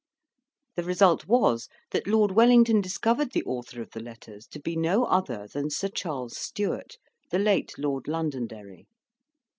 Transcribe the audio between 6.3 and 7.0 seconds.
Stewart,